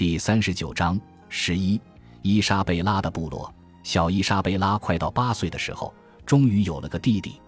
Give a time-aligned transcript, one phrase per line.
[0.00, 0.98] 第三十九章
[1.28, 1.78] 十一，
[2.22, 3.54] 伊莎贝拉的部落。
[3.82, 5.92] 小伊莎贝拉快到八岁的时候，
[6.24, 7.38] 终于有了个弟弟。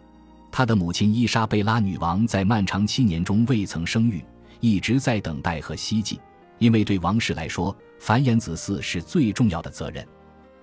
[0.50, 4.22] 他的母亲伊莎贝拉女王在漫长七年中未曾生育，
[4.60, 6.20] 一直在等待和希冀，
[6.58, 10.06] 因为对王室来说，繁衍子嗣是最重要的责任。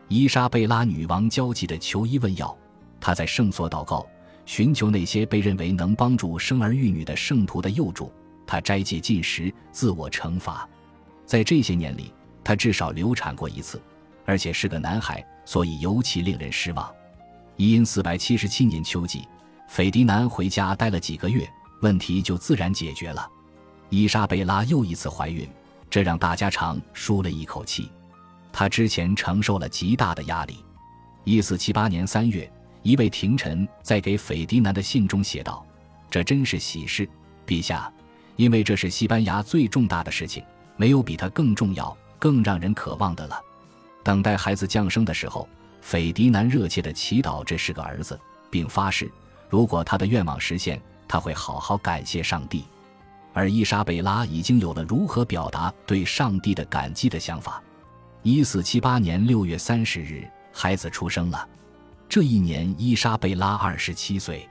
[0.10, 2.56] 伊莎贝拉女王焦急地求医问药，
[3.02, 4.06] 她在圣所祷告，
[4.46, 8.14] 寻求那些被认为能帮助生儿育女的圣徒的佑助。
[8.46, 10.70] 她斋戒禁食，自我惩罚。
[11.30, 12.12] 在这些年里，
[12.44, 13.80] 她至少流产过一次，
[14.26, 16.92] 而且是个男孩，所以尤其令人失望。
[17.56, 19.28] 因四百七十七年秋季。
[19.68, 21.48] 斐迪南回家待了几个月，
[21.84, 23.30] 问题就自然解决了。
[23.90, 25.48] 伊莎贝拉又一次怀孕，
[25.88, 27.92] 这让大家长舒了一口气。
[28.52, 30.66] 她之前承受了极大的压力。
[31.26, 32.52] 一四七八年三月，
[32.82, 35.64] 一位廷臣在给斐迪南的信中写道
[36.10, 37.08] ：“这真是喜事，
[37.46, 37.94] 陛下，
[38.36, 40.44] 因为这是西班牙最重大的事情，
[40.80, 43.38] 没有比它更重要、更让人渴望的了。”
[44.02, 45.46] 等待孩子降生的时候，
[45.82, 48.18] 斐迪南热切地祈祷这是个儿子，
[48.50, 49.12] 并发誓。
[49.50, 52.64] 如果他的愿望实现，他会好好感谢上帝。
[53.34, 57.62] 而伊莎贝拉已经有了如何表达对上帝的感激的想法。
[58.24, 61.48] 一四七八年六月三十日，孩子出生了。
[62.08, 64.48] 这一年，伊莎贝拉二十七岁。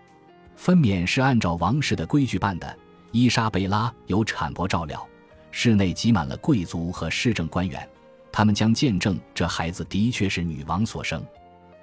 [0.56, 2.78] 分娩是按照王室的规矩办的。
[3.12, 5.07] 伊莎贝拉有产婆照料，
[5.50, 7.88] 室内挤满了贵族和市政官员，
[8.30, 11.24] 他们将见证这孩子的确是女王所生。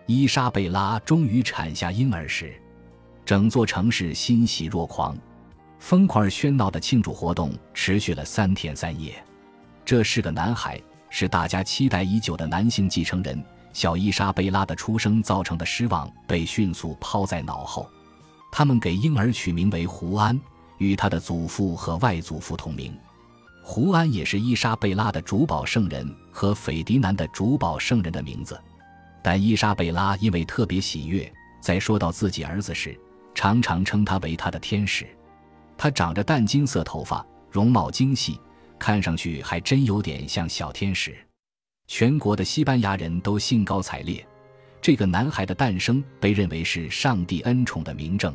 [0.06, 2.54] 伊莎贝拉终于产下婴儿时。
[3.26, 5.18] 整座城市欣喜若狂，
[5.80, 9.16] 疯狂喧闹的庆祝活动持续了三天三夜。
[9.84, 13.44] 这是个男孩，是大家期待已久的男性继承人。
[13.74, 17.90] 小伊莎贝拉的出生造成的失望被迅速抛在脑后。
[18.52, 20.40] 他们给婴儿取名为胡安，
[20.78, 22.98] 与他的祖父和外祖父同名。
[23.68, 28.62] 胡安也是伊莎贝拉的主保圣人和斐迪南的主保圣人的名字。
[29.24, 32.96] 但伊莎贝拉因为特别喜悦，在说到自己儿子时。
[33.34, 35.06] 常常称他为他的天使，
[35.76, 38.40] 他长着淡金色头发，容貌精细，
[38.78, 41.18] 看上去还真有点像小天使。
[41.88, 44.26] 全国的西班牙人都兴高采烈，
[44.80, 48.34] 这个男孩的诞生被认为是上帝恩宠的明证。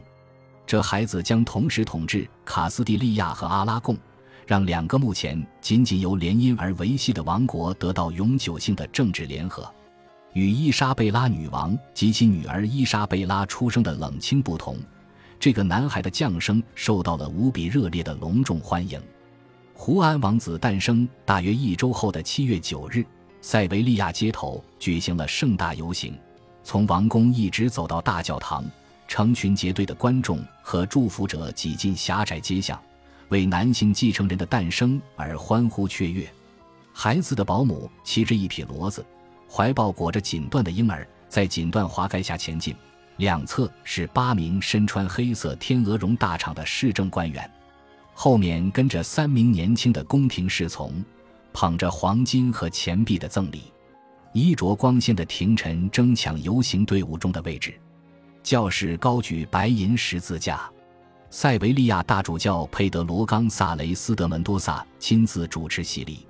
[0.66, 3.96] 这孩子将同时统治卡斯蒂利亚和阿拉贡，
[4.50, 9.72] 让两个目前仅仅由联姻而维系的王国得到永久性的政治联合。
[10.32, 14.76] 与伊莎贝拉女王及其女儿伊莎贝拉出生的冷清不同，
[15.38, 19.00] 这个男孩的降生受到了无比热烈的隆重欢迎。
[19.72, 23.06] 胡安王子诞生大约一周后的七月九日，
[23.40, 26.12] 塞维利亚街头举行了盛大游行，
[26.64, 28.64] 从王宫一直走到大教堂，
[29.06, 32.76] 成群结队的观众和祝福者挤进狭窄街巷，
[33.30, 36.30] 为男性继承人的诞生而欢呼雀跃。
[36.92, 39.04] 孩子的保姆骑着一匹骡子。
[39.52, 42.72] 怀抱裹着锦缎的婴儿，在锦缎华盖下前进，
[43.16, 47.50] 两侧是八名身穿黑色天鹅绒大氅的市政官员，
[48.14, 51.04] 后面跟着三名年轻的宫廷侍从，
[51.52, 53.72] 捧着黄金和钱币的赠礼。
[54.32, 57.74] 衣着光鲜的廷臣争抢游行队伍中的位置，
[58.44, 60.70] 教士高举白银十字架，
[61.32, 66.26] 塞维利亚大主教佩德罗冈萨雷斯德门多萨亲自主持洗礼。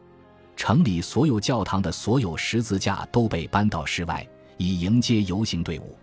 [0.55, 4.27] 城里所有教堂的所有十字架都被搬到室外，
[4.59, 5.97] 以迎接游行队伍。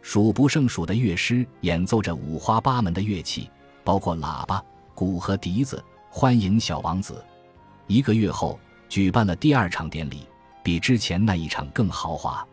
[0.00, 3.48] 数不胜数的乐师演奏着五花八门的乐器，
[3.84, 4.60] 包括喇叭、
[4.92, 7.24] 鼓和笛子，欢迎小王子。
[7.86, 8.58] 一个月后，
[8.88, 10.26] 举办了第二场典礼，
[10.64, 12.44] 比之前那一场更豪华。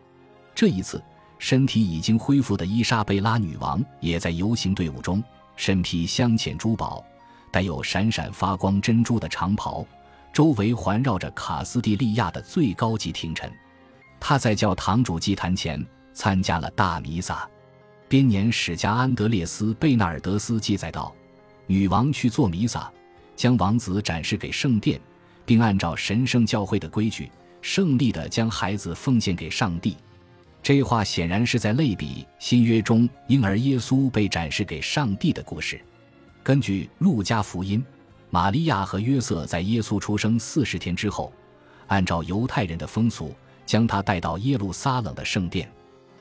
[0.54, 1.02] 这一次，
[1.40, 5.20] 身体已经恢复的伊莎贝拉女王也在游行队伍中，
[5.60, 7.04] 身披镶嵌珠宝、
[7.50, 9.86] 带有闪闪发光珍珠的长袍。
[10.32, 13.52] 周围环绕着卡斯蒂利亚的最高级廷臣，
[14.18, 15.84] 他在教堂主祭坛前
[16.14, 17.46] 参加了大弥撒。
[18.08, 21.14] 编年史家安德烈斯·贝纳尔德斯记载道
[21.68, 22.90] ：“女王去做弥撒，
[23.36, 24.98] 将王子展示给圣殿，
[25.44, 29.94] 并按照神圣教会的规矩，胜利地将孩子奉献给上帝。”
[30.62, 35.80] 这话显然是在类比新约中婴儿耶稣被展示给上帝的故事。
[36.42, 37.84] 根据路加福音。
[38.32, 41.32] 玛利亚和约瑟在耶稣出生四十天之后，
[41.88, 43.34] 按照犹太人的风俗，
[43.66, 45.68] 将他带到耶路撒冷的圣殿。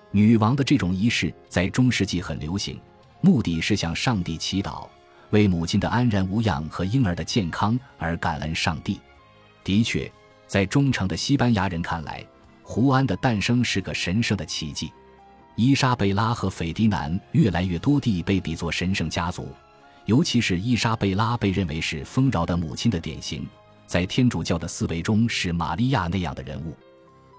[0.10, 2.82] 女王的这种仪式在中世纪很流行，
[3.22, 4.88] 目的是向上帝祈祷，
[5.30, 9.00] 为母亲的安然无恙和婴儿的健康而感恩上帝。
[9.64, 10.12] 的确，
[10.48, 12.26] 在忠诚的西班牙人看来，
[12.72, 14.94] 胡安的诞生是个神圣的奇迹。
[15.56, 19.48] 伊莎贝拉和斐迪南越来越多地被比作神圣家族。
[20.06, 23.44] 尤其是伊莎贝拉被认为是丰饶的母亲的典型，
[23.88, 26.78] 在天主教的思维中是玛利亚那样的人物，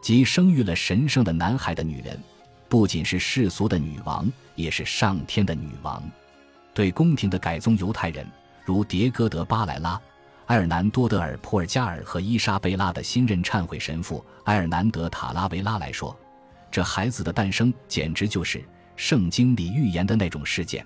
[0.02, 2.20] 即生育了神圣的男孩的女人，
[2.68, 6.02] 不仅是世俗的女王，也是上天的女王。
[6.74, 8.26] 对宫廷的改宗犹太人，
[8.64, 10.00] 如迭戈德·巴莱拉、
[10.50, 16.14] 埃尔南多·德尔·普尔加尔和伊莎贝拉的新任忏悔神父埃尔南德·塔拉维拉来说，
[16.72, 18.60] 这孩子的诞生简直就是
[18.96, 20.84] 圣经里预言的那种事件。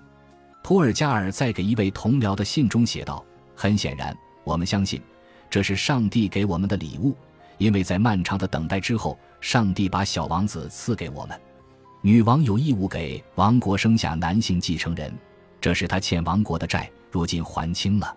[0.61, 3.25] 普尔加尔在给一位同僚的信中写道
[3.57, 5.01] ：“很显然，我们相信
[5.49, 7.17] 这是上帝给我们的礼物，
[7.57, 11.41] 因为在漫长的等待之后，上帝把小王子赐给我们。
[12.01, 15.11] 女王有义务给王国生下男性继承人。”
[15.59, 18.15] 这是他欠王国的债，如今还清了。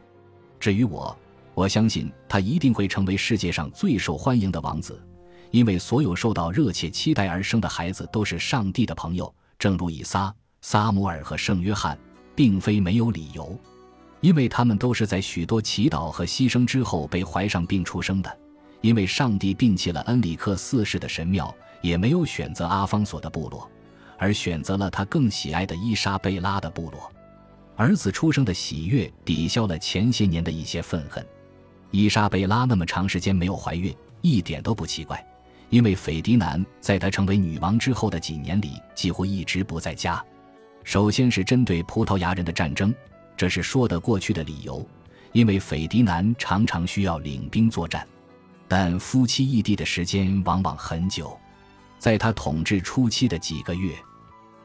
[0.60, 1.16] 至于我，
[1.58, 5.04] 我相信他一定会成为世界上最受欢迎的王子，
[5.50, 11.98] 因为所有受到热切期待而生的孩子都是上帝的朋友，正如以撒、撒母耳和圣约翰，
[12.36, 13.58] 并非没有理由，
[14.20, 18.38] 因为他们都是在许多祈祷和牺牲之后被怀上并出生的。
[18.80, 21.52] 因为上帝摒弃了恩里克四世的神庙，
[21.82, 23.68] 也没有选择阿方索的部落，
[24.16, 27.10] 而选择了他更喜爱的伊莎贝拉的部落。
[27.74, 31.26] 儿子出生的喜悦抵消了前些年的一些愤恨。
[31.90, 35.24] 伊莎贝拉那么长时间没有怀孕，一点都不奇怪，
[35.70, 40.22] 因为斐迪南在她成为女王之后的几年里几乎一直不在家。
[40.84, 42.94] 首先是针对葡萄牙人的战争，
[43.36, 44.86] 这是说得过去的理由，
[45.32, 48.06] 因为斐迪南常常需要领兵作战。
[48.66, 51.38] 但夫妻异地的时间往往很久，
[51.98, 53.94] 在他统治初期的几个月，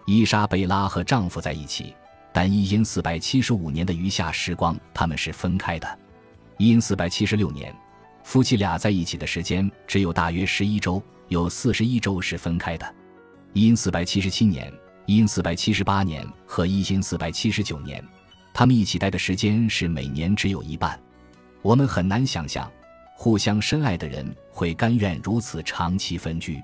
[0.06, 1.94] 伊莎贝拉和丈夫在一起。
[2.34, 6.00] 但一因四百七十五年的余下时光，他们是分开的。
[6.66, 7.76] 因四百七十六年，
[8.24, 12.96] 夫妻俩在一起的时间只有大约十一周，有四十一周是分开的。
[13.52, 14.72] 因四百七十七年、
[15.06, 18.02] 因四百七十八年和一因四百七十九年，
[18.54, 20.98] 他们一起待的时间是每年只有一半。
[21.62, 22.72] 我们很难想象，
[23.18, 26.64] 互相深爱的人会甘愿如此长期分居。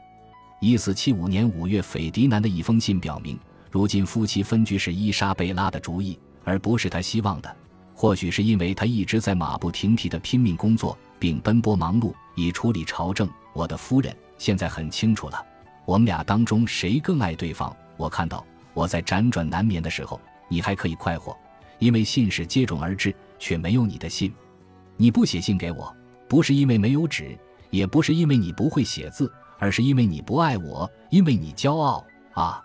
[0.62, 3.38] 一四七五年五月，斐迪南的一封信表明。
[3.70, 7.54] 如今夫妻分居是伊莎贝拉的主意，而不是他希望的。
[8.02, 13.30] 或许是因为他一直在马不停蹄地拼命工作，并奔波忙碌以处理朝政。
[13.52, 15.46] 我的夫人现在很清楚了，
[15.84, 17.76] 我们俩当中谁更爱对方。
[17.98, 18.42] 我看到
[18.74, 20.18] 我在辗转难眠的时候，
[20.48, 21.38] 你还可以快活，
[21.78, 24.34] 因为信使接踵而至，却没有你的信。
[24.96, 25.94] 你不写信给我，
[26.30, 27.38] 不是因为没有纸，
[27.70, 32.64] 也不是因为你不会写字，而是因为你不爱我，因为你骄傲啊。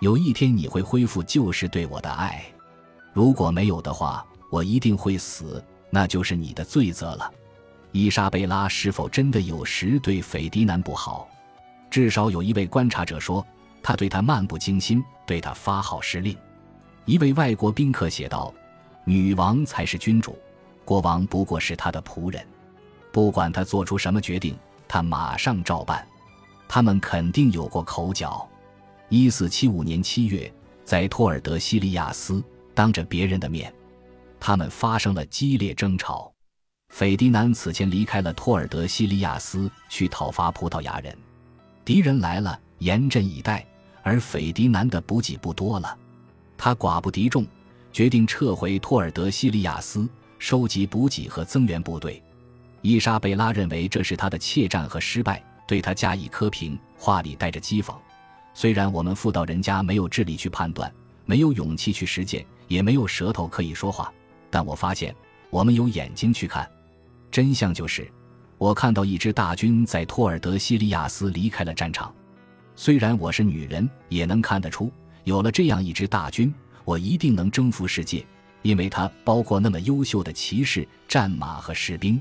[0.00, 2.44] 有一天你会恢复旧时对我的爱，
[3.14, 7.30] 如果没有的话，我一定会死，那就是你的罪责了。
[7.92, 11.28] 伊莎贝拉是否真的有时对斐迪南不好？
[11.90, 13.46] 至少有一位观察者说，
[13.82, 16.36] 他对他漫不经心，对他发号施令。
[17.04, 18.52] 一位外国宾客写道
[19.06, 20.36] ：“女王才是君主，
[20.84, 22.44] 国王不过是他的仆人。
[23.12, 26.06] 不管他做出什么决定，他马上照办。
[26.68, 28.46] 他们肯定有过口角。”
[29.08, 30.52] 一四七五年七月，
[30.84, 32.42] 在托尔德西利亚斯，
[32.74, 33.72] 当着别人的面，
[34.38, 36.32] 他们发生了激烈争吵。
[36.88, 41.16] 斐迪南此前离开了托尔德西利亚斯，去讨伐葡萄牙人。
[41.84, 43.66] 敌人来了，严阵以待，
[44.02, 45.98] 而斐迪南的补给不多了，
[46.56, 47.46] 他寡不敌众，
[47.92, 50.08] 决定撤回托尔德西利亚斯，
[50.38, 52.22] 收集补给和增援部队。
[52.82, 57.94] 伊莎贝拉认为这是他的怯战和失败，对他加以苛评，话里带着讥讽。
[58.54, 60.90] 虽然我们妇道人家没有智力去判断，
[61.24, 64.12] 没有勇气去实践，也没有舌头可以说话，
[64.50, 65.14] 但我发现
[65.50, 66.68] 我们有眼睛去看。
[67.30, 68.10] 真相就是，
[68.58, 72.14] 我看到一支大军在托尔德西利亚斯离开了战场。
[72.74, 74.92] 虽然我是女人，也能看得出，
[75.24, 76.52] 有了这样一支大军，
[76.84, 78.24] 我一定能征服世界，
[78.62, 82.20] 因为它包括那么优秀的骑士、战马和士兵。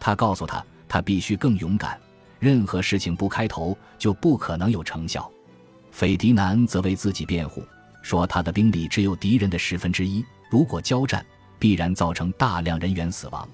[0.00, 1.98] 他告诉他，他必须更勇敢。
[2.38, 5.30] 任何事情不开头，就不可能有成效。
[5.92, 7.62] 斐迪南则为自己辩护，
[8.02, 11.24] 说他的兵力只有敌人的十分之一，如果交战，
[11.62, 13.48] 必然造成大量人员死亡。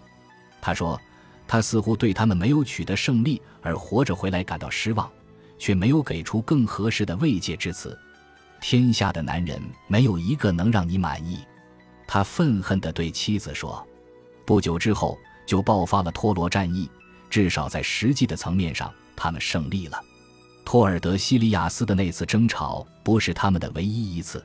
[0.62, 0.98] 他说，
[1.46, 5.10] 他似乎对他们没有取得胜利而活着回来感到失望，
[5.58, 7.94] 却没有给出更合适的慰藉之词。
[8.62, 11.40] 天下的男人没有一个能让你满意，
[12.06, 13.86] 他愤恨地对妻子说。
[14.46, 16.88] 不久之后，就爆发了托罗战役，
[17.28, 20.00] 至少在实际的层面上，他们胜利了。
[20.64, 24.42] 托尔德西利亚斯的那次争吵不是他们的唯一一次，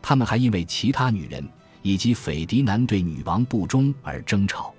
[0.00, 1.46] 他们还因为其他女人
[1.84, 4.74] 以及斐迪南对女王不忠而争吵。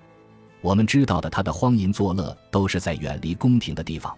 [0.59, 4.11] 我们知道的，他的荒淫作乐都是在远离宫廷的地方，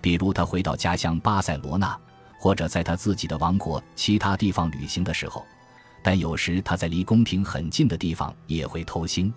[0.00, 1.98] 比如他回到家乡巴塞罗那，
[2.38, 5.44] 或者在他自己的王国其他地方旅行的时候。
[6.00, 9.32] 但有时他在离宫廷很近的地方也会偷腥。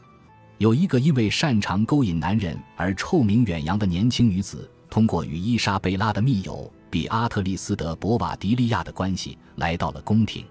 [0.60, 10.46] 有一个因为擅长勾引男人而臭名远扬的年轻女子，通过与伊莎贝拉的密友比阿特丽斯德博瓦迪利亚的关系，来到了宫廷。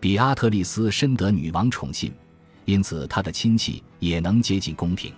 [0.00, 2.12] 比阿特丽斯深得女王宠信，
[2.64, 5.12] 因此她的亲戚也能接近宫廷。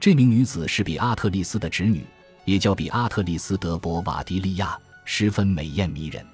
[0.00, 2.04] 这名女子是比阿特丽斯的侄女，
[2.44, 6.24] 也叫比阿特丽斯德伯瓦迪利亚，十分美艳迷人。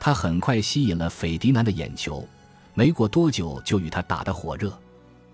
[0.00, 2.26] 她很快吸引了斐迪南的眼球，
[2.74, 4.76] 没过多久就与他打得火热。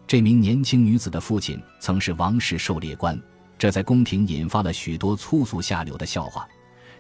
[0.07, 3.19] 这名年轻女子的父亲曾是王室狩猎官，
[3.59, 6.47] 这在宫廷引发了许多粗俗下流的笑话。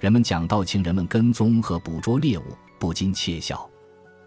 [0.00, 3.67] 人们讲到情人们跟踪和捕捉猎物，不禁窃笑。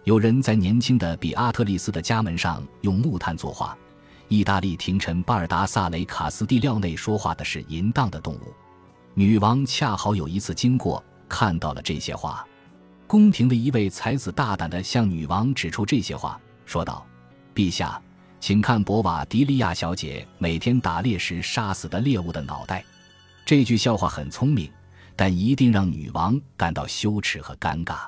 [0.03, 3.77] 有人在年轻的比阿特丽斯的家门上用木炭作画，
[4.27, 8.53] 意大利廷臣巴尔达萨雷卡斯蒂廖内说话的是淫荡的动物。
[9.13, 12.43] 女王恰好有一次经过，看到了这些画。
[13.05, 17.05] 宫廷的一位才子大胆地向女王指出这些话，说道
[17.53, 18.01] ：“陛下。”
[18.39, 22.83] 请看博瓦迪利亚小姐每天打猎时杀死的猎物的脑袋。
[23.45, 24.67] 这句笑话很聪明，
[25.15, 28.07] 但一定让女王感到羞耻和尴尬。